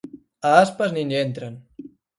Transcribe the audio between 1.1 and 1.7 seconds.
lle entran.